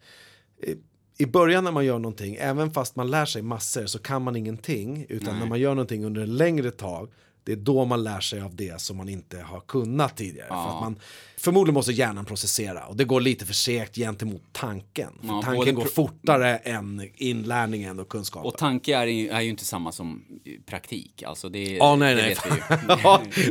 [0.62, 0.74] eh,
[1.18, 4.36] i början när man gör någonting, även fast man lär sig massor så kan man
[4.36, 5.06] ingenting.
[5.08, 7.10] Utan när man gör någonting under en längre tag,
[7.48, 10.48] det är då man lär sig av det som man inte har kunnat tidigare.
[10.48, 10.98] För att man,
[11.36, 15.12] förmodligen måste hjärnan processera och det går lite för segt gentemot tanken.
[15.22, 18.46] Ja, tanken går fortare än inlärningen och kunskapen.
[18.48, 20.24] Och tanke är ju, är ju inte samma som
[20.66, 21.22] praktik.
[21.22, 22.36] Alltså det, Ja, nej, det nej.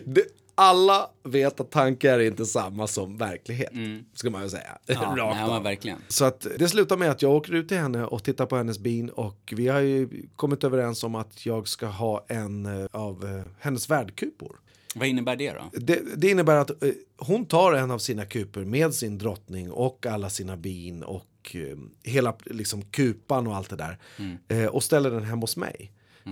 [0.60, 3.72] alla vet att tankar är inte samma som verklighet,
[4.14, 4.78] ska man ju säga.
[4.88, 5.02] Mm.
[5.02, 5.98] Ja, Rakt nej, verkligen.
[6.08, 8.80] Så att det slutar med att jag åker ut till henne och tittar på hennes
[8.80, 13.26] bin och vi har ju kommit överens om att jag ska ha en eh, av
[13.26, 14.60] eh, hennes värdkupor.
[14.96, 15.80] Vad innebär det då?
[15.80, 20.06] Det, det innebär att eh, hon tar en av sina kupor med sin drottning och
[20.06, 21.56] alla sina bin och
[22.04, 23.98] hela liksom, kupan och allt det där
[24.48, 25.92] eh, och ställer den hem hos mig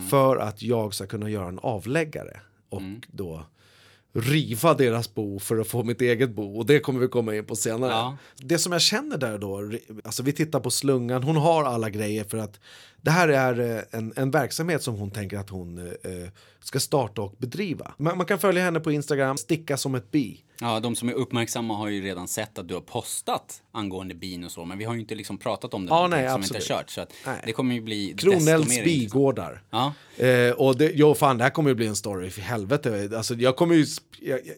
[0.10, 3.46] för att jag ska kunna göra en avläggare och då
[4.16, 7.46] riva deras bo för att få mitt eget bo och det kommer vi komma in
[7.46, 7.92] på senare.
[7.92, 8.18] Ja.
[8.38, 9.72] Det som jag känner där då,
[10.04, 12.60] alltså vi tittar på slungan, hon har alla grejer för att
[13.06, 15.94] det här är eh, en, en verksamhet som hon tänker att hon eh,
[16.64, 17.94] ska starta och bedriva.
[17.98, 20.42] Man, man kan följa henne på Instagram, sticka som ett bi.
[20.60, 24.44] Ja, de som är uppmärksamma har ju redan sett att du har postat angående bin
[24.44, 26.58] och så, men vi har ju inte liksom pratat om det Ja, nej, som inte
[26.58, 26.70] absolut.
[26.70, 26.90] har kört.
[26.90, 27.06] Så
[27.46, 28.70] det kommer ju bli intressant.
[28.70, 29.64] bigårdar.
[29.70, 29.94] Ja.
[30.18, 33.12] Eh, och det, jo, fan, det här kommer ju bli en story för helvete.
[33.18, 33.86] Alltså, jag kommer ju...
[34.22, 34.56] Jag, jag,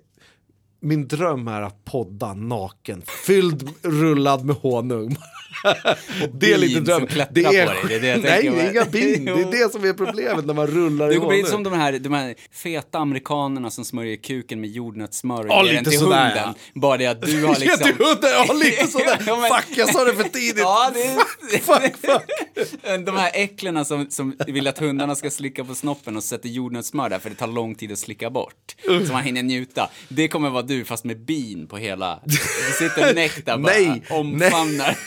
[0.81, 5.15] min dröm är att podda naken, fylld, rullad med honung.
[6.33, 7.07] det är lite dröm.
[7.31, 9.25] det är det jag Nej, tänker det är inga bin.
[9.25, 11.29] Det är det som är problemet när man rullar i Det honung.
[11.29, 15.65] blir som de här, de här feta amerikanerna som smörjer kuken med jordnötssmör och Ja,
[15.65, 16.43] ger den till sådär, hunden.
[16.73, 16.79] ja.
[16.81, 17.83] Bara det att du har Ge liksom...
[17.87, 19.21] till hunden, ja lite sådär.
[19.27, 20.57] Ja, men- Fuck, jag sa det för tidigt.
[20.59, 21.17] Ja, det är...
[21.59, 23.05] Fuck, fuck.
[23.05, 27.09] De här äcklena som, som vill att hundarna ska slicka på snoppen och sätter jordnötssmör
[27.09, 28.75] där för det tar lång tid att slicka bort.
[29.07, 29.89] Så man hinner njuta.
[30.09, 32.19] Det kommer vara du fast med bin på hela...
[32.25, 33.13] Du sitter
[33.45, 34.97] där bara, Nej, omfamnar.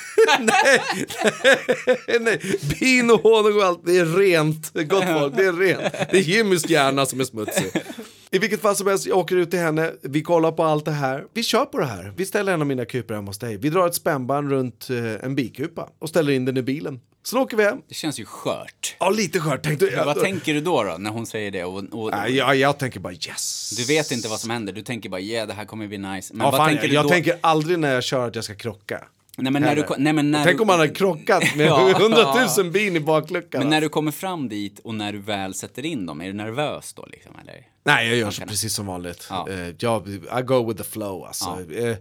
[0.40, 0.80] nej,
[2.20, 2.40] nej,
[2.80, 4.72] bin och honung och allt, det är rent.
[4.74, 5.92] Gott folk, det är rent.
[6.10, 7.72] Det är Jimmys hjärna som är smutsig.
[8.32, 10.90] I vilket fall som helst, jag åker ut till henne, vi kollar på allt det
[10.90, 11.24] här.
[11.34, 12.12] Vi kör på det här.
[12.16, 13.56] Vi ställer en av mina kupor hemma hos dig.
[13.56, 17.00] Vi drar ett spännband runt eh, en bikupa och ställer in den i bilen.
[17.26, 17.78] Sen åker vi hem.
[17.88, 18.96] Det känns ju skört.
[19.00, 19.62] Ja, lite skört.
[19.62, 21.64] Tänkte, jag, Vad tänker du då, då när hon säger det?
[21.64, 23.74] Och, och, Nej, jag, jag tänker bara yes.
[23.76, 26.34] Du vet inte vad som händer, du tänker bara yeah, det här kommer bli nice.
[26.34, 27.08] Men Ja, vad fan, tänker jag du jag då?
[27.08, 29.04] tänker aldrig när jag kör att jag ska krocka.
[29.36, 31.66] Nej, men när du, nej, men när Tänk du, om man hade krockat med
[32.56, 32.64] Ja.
[32.72, 33.58] bin i bakluckan.
[33.58, 36.32] Men när du kommer fram dit och när du väl sätter in dem, är du
[36.32, 37.32] nervös då liksom?
[37.42, 37.69] Eller?
[37.82, 39.26] Nej, jag gör så precis som vanligt.
[39.30, 39.48] Ja.
[39.48, 41.24] Eh, jag, I go with the flow.
[41.24, 41.72] Alltså.
[41.72, 41.96] Eh,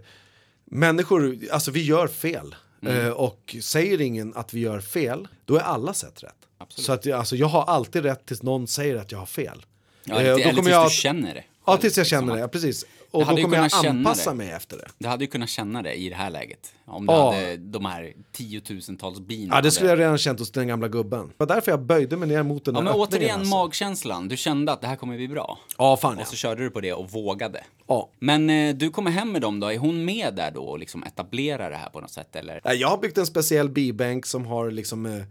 [0.64, 2.54] människor, alltså vi gör fel.
[2.82, 3.06] Mm.
[3.06, 6.34] Eh, och säger ingen att vi gör fel, då är alla sett rätt.
[6.58, 6.86] Absolut.
[6.86, 9.66] Så att, alltså, jag har alltid rätt tills någon säger att jag har fel.
[10.04, 11.44] Ja, eller, då eller kommer tills jag, du känner det.
[11.70, 12.84] Ja, tills jag känner det, ja, precis.
[13.10, 14.88] Och då kommer jag anpassa mig efter det.
[14.98, 16.72] Du hade ju kunnat känna det i det här läget.
[16.86, 17.32] Om du Ja.
[17.32, 19.48] hade de här tiotusentals bin.
[19.52, 21.26] Ja, det skulle jag redan känt hos den gamla gubben.
[21.28, 23.56] Det var därför jag böjde mig ner mot den Ja, men återigen alltså.
[23.56, 24.28] magkänslan.
[24.28, 25.58] Du kände att det här kommer bli bra.
[25.78, 26.18] Ja, fan.
[26.18, 27.64] Och så körde du på det och vågade.
[27.88, 28.10] ja.
[28.18, 31.02] Men eh, du kommer hem med dem då, är hon med där då och liksom
[31.02, 32.60] etablerar det här på något sätt eller?
[32.74, 35.22] Jag har byggt en speciell bibänk som har liksom eh,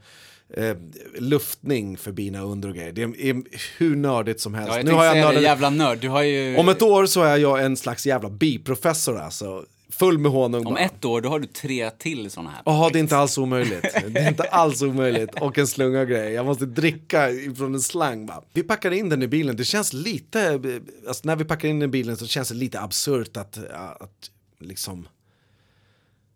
[0.58, 0.76] eh,
[1.20, 2.92] luftning för bina under och grejer.
[2.92, 3.44] Det är, är
[3.78, 4.70] hur nördigt som helst.
[4.72, 5.44] Ja, jag nu har jag nördat...
[5.44, 6.00] jävla nörd.
[6.00, 6.58] Du har ju...
[6.58, 9.66] Om ett år så är jag en slags jävla biprofessor alltså.
[9.92, 12.62] Full med honung Om ett år, då har du tre till såna här.
[12.66, 13.82] Jaha, det är inte alls omöjligt.
[13.82, 15.30] Det är inte alls omöjligt.
[15.42, 16.34] Och en slunga grej.
[16.34, 18.42] Jag måste dricka från en slang bara.
[18.54, 19.56] Vi packar in den i bilen.
[19.56, 20.62] Det känns lite,
[21.08, 23.58] alltså när vi packar in den i bilen så känns det lite absurt att,
[24.00, 25.08] att liksom,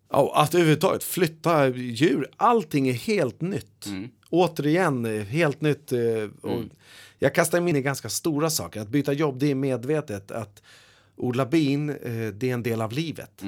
[0.08, 2.28] att överhuvudtaget flytta djur.
[2.36, 3.86] Allting är helt nytt.
[4.30, 5.92] Återigen, eh, helt nytt.
[5.92, 6.00] eh,
[6.42, 6.60] Och
[7.18, 8.80] Jag kastar mig in i ganska stora saker.
[8.80, 10.30] Att byta jobb, det är medvetet.
[10.30, 10.62] Att
[11.16, 11.96] odla bin, eh,
[12.34, 13.42] det är en del av livet.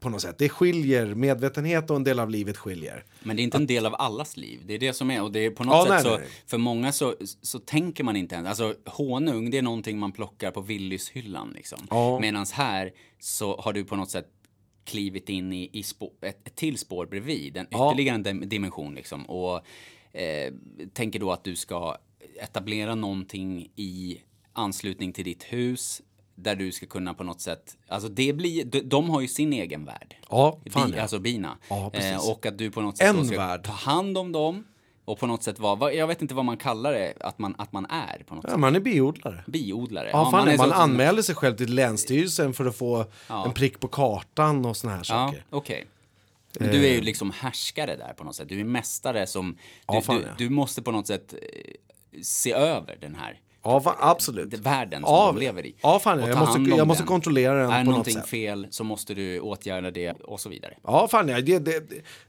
[0.00, 0.38] på något sätt.
[0.38, 3.04] Det skiljer, medvetenhet och en del av livet skiljer.
[3.22, 4.60] Men det är inte en del av allas liv.
[4.66, 5.22] Det är det som är.
[5.22, 6.28] Och det är på något Ja, sätt nej, så, nej.
[6.46, 8.48] för många så, så tänker man inte ens.
[8.48, 11.78] Alltså honung, det är någonting man plockar på Willys-hyllan liksom.
[11.90, 12.18] Ja.
[12.20, 12.90] Medan här
[13.20, 14.26] så har du på något sätt
[14.86, 17.56] klivit in i, i spår, ett, ett till spår bredvid.
[17.56, 19.24] En ytterligare en dim- dimension liksom.
[19.26, 19.56] Och
[20.16, 20.52] eh,
[20.92, 21.96] tänker då att du ska
[22.40, 24.20] etablera någonting i
[24.52, 26.02] anslutning till ditt hus
[26.34, 29.52] där du ska kunna på något sätt, alltså det blir, de, de har ju sin
[29.52, 30.16] egen värld.
[30.30, 31.02] Ja, fan Bi, ja.
[31.02, 31.58] Alltså bina.
[31.70, 33.64] Ja, eh, och att du på något sätt ska värld.
[33.64, 34.64] ta hand om dem
[35.06, 37.72] och på något sätt vara, jag vet inte vad man kallar det, att man, att
[37.72, 38.60] man är på något Ja, sätt.
[38.60, 39.44] man är biodlare.
[39.46, 40.08] Biodlare.
[40.12, 43.44] Ja, fan, man, är så- anmäler sig själv till Länsstyrelsen för att få Ja.
[43.46, 45.44] en prick på kartan och såna här Ja, saker.
[45.50, 45.86] okej.
[46.60, 48.48] Men du är ju liksom härskare där på något sätt.
[48.48, 49.52] Du är mästare som...
[49.52, 49.58] Du,
[49.94, 50.28] Ja, fan, du, ja.
[50.38, 54.54] du måste på något sätt eh, se över den här Ja, fan, absolut.
[54.54, 55.74] världen som Ja, de lever i.
[55.82, 58.26] ja, fan, jag måste- jag måste kontrollera den Är på något sätt.
[58.28, 60.74] fel så måste du åtgärda det och så vidare.
[60.84, 61.40] Ja, fan ja.
[61.40, 61.84] Det, det,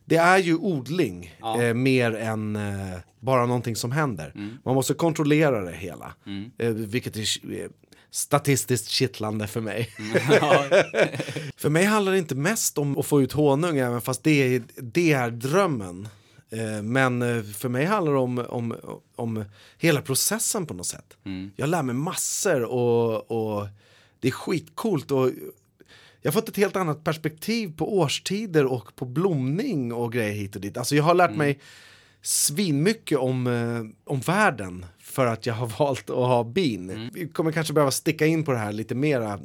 [0.05, 4.31] det är ju odling eh, mer än eh, bara någonting som händer.
[4.35, 4.57] Mm.
[4.65, 6.13] Man måste kontrollera det hela.
[6.57, 7.21] Eh, vilket är
[7.61, 7.69] eh,
[8.11, 9.89] statistiskt kittlande för mig.
[11.57, 14.61] för mig handlar det inte mest om att få ut honung, även fast det är,
[14.75, 16.07] det är drömmen.
[16.49, 18.75] Eh, Men eh, för mig handlar det om, om,
[19.15, 19.45] om
[19.77, 21.17] hela processen på något sätt.
[21.55, 23.67] Jag lär mig massor och, och
[24.19, 25.11] det är skitcoolt.
[25.11, 25.31] Och
[26.21, 30.55] jag har fått ett helt annat perspektiv på årstider och på blomning och grejer hit
[30.55, 30.77] och dit.
[30.77, 31.59] Alltså jag har lärt mig
[32.21, 37.09] svinmycket om, eh, om världen för att jag har valt att ha bin.
[37.13, 39.39] Vi kommer kanske behöva sticka in på det här lite mera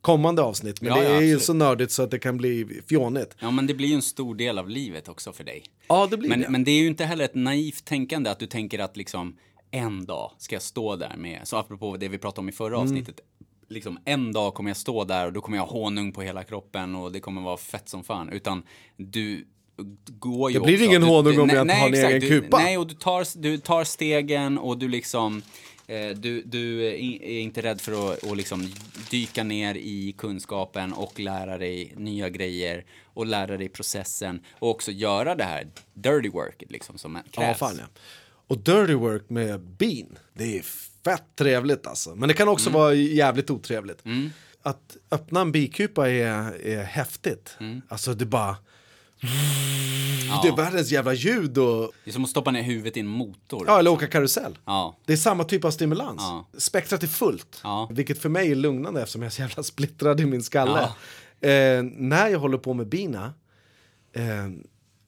[0.00, 0.80] kommande avsnitt.
[0.80, 1.42] Men Ja, det ja, är ju absolut.
[1.42, 3.36] så nördigt så att det kan bli fjånigt.
[3.40, 5.62] Ja, men det blir ju en stor del av livet också för dig.
[5.88, 6.48] Ja, det blir Men, det.
[6.48, 9.36] men det är ju inte heller ett naivt tänkande att du tänker att liksom
[9.70, 12.74] en dag ska jag stå där med, så apropå det vi pratade om i förra
[12.76, 12.80] Mm.
[12.82, 13.20] avsnittet,
[13.68, 16.44] liksom en dag kommer jag stå där och då kommer jag ha honung på hela
[16.44, 18.28] kroppen och det kommer vara fett som fan.
[18.28, 18.62] Utan
[18.96, 19.46] du
[20.18, 22.28] går ju Det blir också, ingen honung du, om nej, jag inte har en egen
[22.28, 22.58] kupa.
[22.58, 25.42] Nej, och du tar, du tar stegen och du liksom
[26.16, 28.72] du, du är in- är inte rädd för att, att liksom
[29.10, 34.90] dyka ner i kunskapen och lära dig nya grejer och lära dig processen och också
[34.90, 37.46] göra det här dirty worket liksom som krävs.
[37.60, 37.84] Ja, fan ja.
[38.46, 40.62] Och dirty work med bin, det är
[41.04, 42.14] fett trevligt alltså.
[42.14, 44.02] Men det kan också vara jävligt otrevligt.
[44.62, 47.56] Att öppna en bikupa är, är häftigt.
[47.88, 48.56] Alltså det bara...
[50.42, 51.92] Det är världens jävla ljud och...
[52.04, 53.64] Det är som att stoppa ner huvudet i en motor.
[53.66, 54.58] Ja, eller åka karusell.
[54.64, 54.96] Ja.
[55.04, 56.22] Det är samma typ av stimulans.
[56.22, 56.48] Ja.
[56.58, 57.60] Spektrat är fullt.
[57.62, 57.88] Ja.
[57.92, 60.82] Vilket för mig är lugnande eftersom jag är så jävla splittrad i min skalle.
[61.40, 63.32] Eh, när jag håller på med bina,
[64.12, 64.22] eh,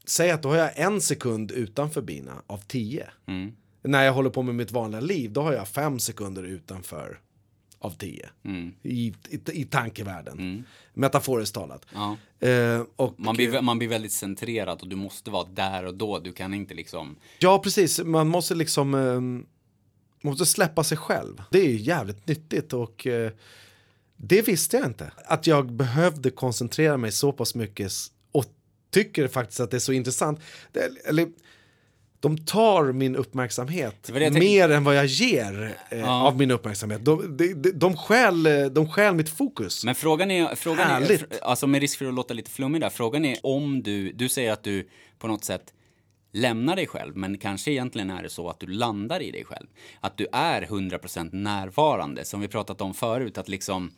[0.04, 3.06] säg att då har jag en sekund utanför bina av tio.
[3.26, 3.52] Mm.
[3.82, 7.20] När jag håller på med mitt vanliga liv, då har jag fem sekunder utanför
[7.80, 8.28] av tio.
[8.44, 8.74] Mm.
[8.82, 10.64] I, i, I tankevärlden.
[10.94, 11.86] Metaforiskt talat.
[11.94, 12.16] Ja.
[12.48, 16.18] Eh, och, Man blir, man blir väldigt centrerad och du måste vara där och då.
[16.18, 17.16] Du kan inte liksom...
[17.38, 18.00] Ja, precis.
[18.00, 19.20] Man måste liksom eh,
[20.28, 21.42] måste släppa sig själv.
[21.50, 23.32] Det är ju jävligt nyttigt och eh,
[24.16, 25.12] det visste jag inte.
[25.26, 27.92] Att jag behövde koncentrera mig så pass mycket
[28.32, 28.44] och
[28.90, 30.40] tycker faktiskt att det är så intressant.
[30.72, 31.28] Det, eller,
[32.20, 37.04] de tar min uppmärksamhet tänkte- mer än vad jag ger eh, av min uppmärksamhet.
[37.04, 39.84] De, de, de, de, stjäl, eh, de stjäl mitt fokus.
[39.84, 41.42] Men frågan är, frågan är, Härligt.
[41.42, 44.52] alltså med risk för att låta lite flummig där, frågan är om du, du säger
[44.52, 45.74] att du på något sätt
[46.32, 49.66] lämnar dig själv, men kanske egentligen är det så att du landar i dig själv.
[50.00, 53.90] Att du är 100% närvarande, som vi pratat om förut, att liksom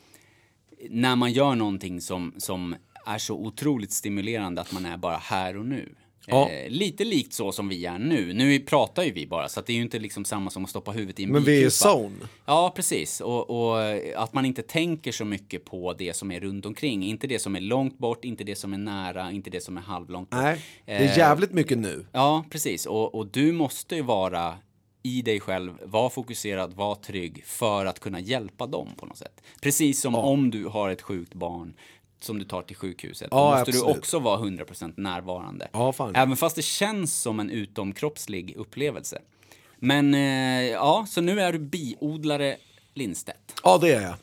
[0.91, 5.57] när man gör någonting som, som är så otroligt stimulerande att man är bara här
[5.57, 5.95] och nu.
[6.27, 6.51] Ja.
[6.51, 8.33] Eh, lite likt så som vi är nu.
[8.33, 10.91] Nu pratar ju vi bara, så det är ju inte liksom samma som att stoppa
[10.91, 12.17] huvudet i en Men vi är i zone.
[12.47, 13.21] Ja, precis.
[13.21, 13.79] Och, och
[14.17, 17.05] att man inte tänker så mycket på det som är runt omkring.
[17.05, 19.83] Inte det som är långt bort, inte det som är nära, inte det som är
[19.83, 20.41] halvlångt bort.
[20.41, 22.07] Nej, det Eh, är jävligt mycket nu.
[22.13, 22.87] Ja, precis.
[22.87, 24.55] Och, och du måste ju vara
[25.03, 29.43] i dig själv, vara fokuserad, vara trygg för att kunna hjälpa dem på något sätt.
[29.61, 31.75] Precis som om du har ett sjukt barn
[32.25, 33.29] som du tar till sjukhuset.
[33.31, 33.99] Ja, måste du absolut.
[33.99, 35.69] också vara 100% närvarande.
[35.73, 35.95] Ja.
[36.15, 39.19] Även fast det känns som en utomkroppslig upplevelse.
[39.79, 42.57] Men eh, ja, så nu är du biodlare
[42.95, 43.55] Lindstedt.
[43.65, 44.15] Ja, det är jag.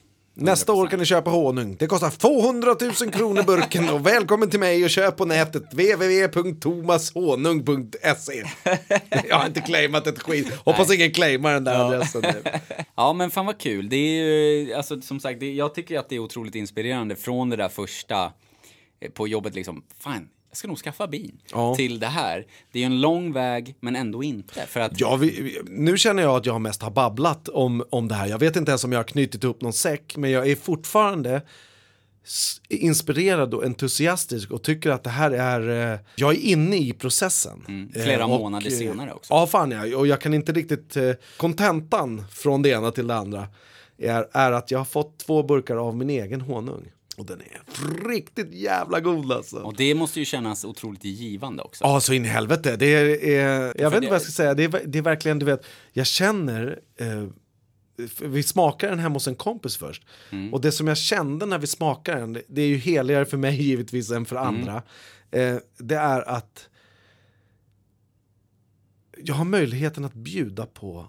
[0.41, 1.75] Nästa år kan ni köpa honung.
[1.79, 8.43] Det kostar 200 000 kronor burken och välkommen till mig och köp på nätet www.tomashonung.se
[9.29, 10.53] Jag har inte claimat ett skit.
[10.65, 12.43] Hoppas ingen claimar den där adressen nu.
[12.95, 13.89] Ja, men fan vad kul.
[13.89, 17.49] Det är ju, alltså som sagt, det, jag tycker att det är otroligt inspirerande från
[17.49, 18.31] det där första
[18.99, 21.39] eh, på jobbet liksom, fan, jag ska nog skaffa bin.
[21.51, 21.75] Ja.
[21.75, 22.45] Till det här.
[22.71, 24.65] Det är en lång väg, men ändå inte.
[24.67, 28.07] För att, Ja, vi, vi- nu känner jag att jag mest har babblat om, om
[28.07, 28.27] det här.
[28.27, 31.41] Jag vet inte ens om jag har knutit upp någon säck, men jag är fortfarande
[32.69, 37.65] inspirerad och entusiastisk och tycker att det här är, eh, jag är inne i processen.
[37.67, 37.91] Mm.
[37.93, 39.33] Flera Eh, och, månader eh, senare också.
[39.33, 39.97] Ja, fan ja.
[39.97, 40.97] Och jag kan inte riktigt,
[41.37, 43.47] kontentan från det ena till det andra
[43.97, 46.91] är, är att jag har fått två burkar av min egen honung.
[47.19, 47.61] Och den är
[48.09, 49.57] riktigt jävla god alltså.
[49.57, 51.83] Och det måste ju kännas otroligt givande också.
[51.83, 52.75] Ja, så in i helvete.
[52.75, 54.53] Det är, är, jag vet inte vad jag ska säga.
[54.53, 56.79] Det är, det är verkligen, du vet, jag känner...
[56.95, 57.25] Eh,
[58.21, 60.05] vi smakar den hemma hos en kompis först.
[60.51, 63.61] Och det som jag kände när vi smakar den, det- är ju heligare för mig
[63.61, 64.83] givetvis än för andra.
[65.31, 66.69] Eh, det är att
[69.17, 71.07] jag har möjligheten att bjuda på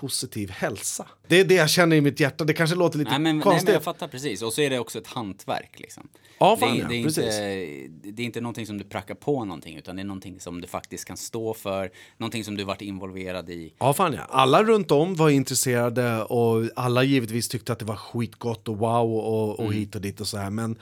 [0.00, 1.06] positiv hälsa.
[1.28, 2.44] Det är det jag känner i mitt hjärta.
[2.44, 3.64] Det kanske låter lite Nej men, nej konstigt.
[3.64, 4.42] men jag fattar precis.
[4.42, 6.08] Och så är det också ett hantverk liksom.
[6.40, 7.24] Ja, det, fan är, ja, det, är precis.
[7.24, 10.60] inte, det är inte någonting som du prackar på någonting utan det är någonting som
[10.60, 11.90] du faktiskt kan stå för.
[12.16, 13.74] Någonting som du varit involverad i.
[13.78, 14.26] Ja, fan ja.
[14.28, 19.16] Alla runt om var intresserade och alla givetvis tyckte att det var skitgott och wow
[19.16, 20.50] och, och hit och dit och så här.
[20.50, 20.78] Men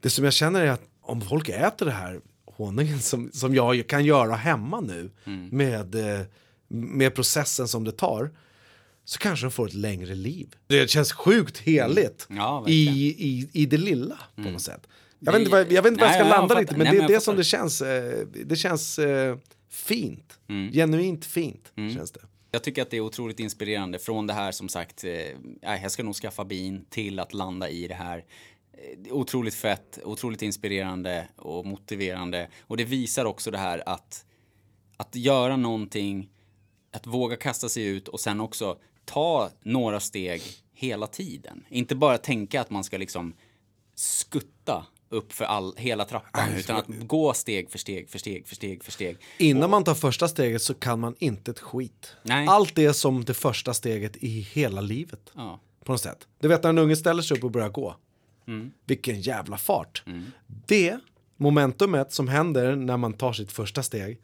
[0.00, 2.20] det som jag känner är att om folk äter det här
[2.56, 5.10] honungen som, som jag kan göra hemma nu
[5.50, 6.26] med, eh,
[6.68, 8.30] med processen som det tar
[9.08, 10.54] så kanske de får ett längre liv.
[10.66, 14.86] Det känns sjukt heligt Ja, i, i, i det lilla på något sätt.
[15.18, 16.60] Jag vet inte vad, jag vet inte vad jag Nej, ska jag landa fattar.
[16.60, 17.82] riktigt men Nej, det är det som det känns.
[17.82, 19.36] eh, Det känns eh,
[19.70, 20.38] fint.
[20.48, 20.72] Mm.
[20.72, 22.20] Genuint fint känns det.
[22.50, 25.10] Jag tycker att det är otroligt inspirerande från det här som sagt, eh,
[25.62, 28.18] nej, jag ska nog skaffa bin till att landa i det här.
[28.72, 32.48] Eh, Otroligt fett, otroligt inspirerande och motiverande.
[32.60, 34.24] Och det visar också det här att,
[34.96, 36.28] att göra någonting,
[36.92, 40.42] att våga kasta sig ut och sen också ta några steg
[40.72, 41.64] hela tiden.
[41.68, 43.34] Inte bara tänka att man ska liksom
[43.94, 48.54] skutta upp för all, hela trappan, utan att gå steg för steg för steg för
[48.54, 49.16] steg för steg.
[49.38, 52.16] Innan man tar första steget så kan man inte ett skit.
[52.22, 52.46] Nej.
[52.48, 55.30] Allt det är som det första steget i hela livet.
[55.34, 55.60] Ja.
[55.84, 56.26] På något sätt.
[56.40, 57.96] Du vet när en unge ställer sig upp och börjar gå.
[58.46, 58.70] Mm.
[58.84, 60.02] Vilken jävla fart.
[60.46, 60.98] Det
[61.36, 64.20] momentumet som händer när man tar sitt första steg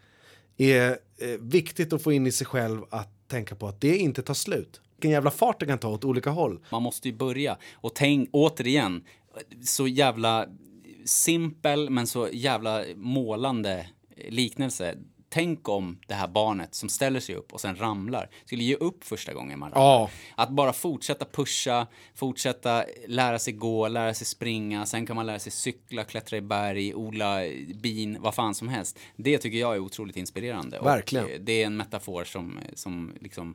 [0.57, 4.23] är eh, viktigt att få in i sig själv att tänka på att det inte
[4.23, 4.81] tar slut.
[4.97, 6.61] Vilken jävla fart det kan ta åt olika håll.
[6.71, 7.59] Man måste ju börja.
[7.75, 9.05] Och tänk återigen,
[9.65, 10.47] så jävla
[11.05, 13.87] simpel men så jävla målande
[14.29, 14.97] liknelse.
[15.35, 19.05] Tänk om det här barnet som ställer sig upp och sen ramlar skulle ge upp
[19.05, 19.87] första gången man ramlar.
[19.87, 20.11] Ja.
[20.35, 25.39] Att bara fortsätta pusha, fortsätta lära sig gå, lära sig springa, sen kan man lära
[25.39, 27.41] sig cykla, klättra i berg, odla
[27.75, 28.99] bin, vad fan som helst.
[29.17, 30.81] Det tycker jag är otroligt inspirerande.
[30.81, 31.25] Verkligen.
[31.25, 33.55] Och eh, det är en metafor som, som liksom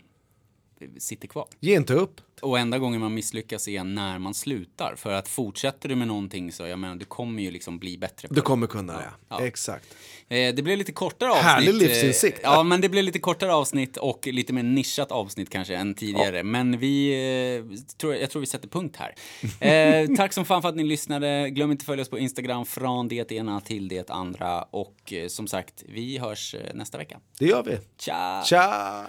[0.98, 1.48] sitter kvar.
[1.60, 2.22] Ge inte upp.
[2.42, 4.96] Och enda gången man misslyckas är när man slutar.
[4.98, 8.28] För att fortsätter du med någonting så, jag menar, du kommer ju liksom bli bättre
[8.28, 8.42] Du det.
[8.42, 9.12] kommer kunna det.
[9.30, 9.42] Ja.
[9.42, 9.96] Exakt.
[10.28, 11.46] Eh, det blev lite kortare avsnitt.
[11.46, 12.40] Härlig eh, livsinsikt.
[12.44, 16.44] Ja, men det blev lite kortare avsnitt och lite mer nischat avsnitt kanske än tidigare.
[16.44, 17.10] Men vi,
[17.58, 19.16] eh, tror, jag tror vi sätter punkt här.
[19.70, 21.50] Eh, tack som fan för att ni lyssnade.
[21.50, 24.62] Glöm inte att följa oss på Instagram från det ena till det andra.
[24.62, 27.20] Och eh, som sagt, vi hörs eh, nästa vecka.
[27.40, 27.78] Det gör vi.
[27.98, 28.44] Ciao!
[28.46, 29.06] Tja!